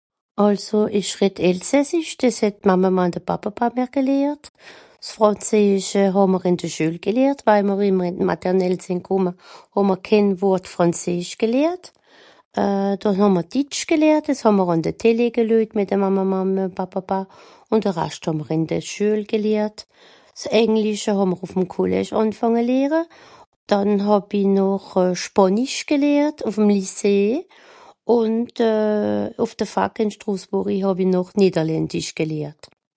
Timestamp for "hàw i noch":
24.05-24.89, 30.83-31.31